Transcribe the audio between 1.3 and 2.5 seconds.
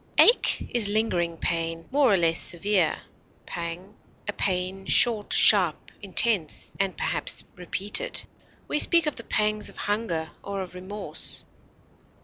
pain, more or less